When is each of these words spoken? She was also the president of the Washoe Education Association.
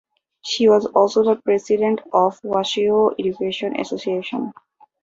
She 0.43 0.67
was 0.67 0.87
also 0.87 1.23
the 1.23 1.35
president 1.43 2.01
of 2.11 2.41
the 2.41 2.47
Washoe 2.47 3.13
Education 3.19 3.79
Association. 3.79 4.51